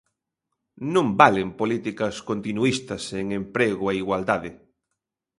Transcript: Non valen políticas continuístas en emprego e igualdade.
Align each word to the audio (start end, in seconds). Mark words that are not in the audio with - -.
Non 0.93 1.07
valen 1.21 1.49
políticas 1.59 2.15
continuístas 2.29 3.03
en 3.21 3.27
emprego 3.41 3.85
e 3.91 3.99
igualdade. 4.03 4.49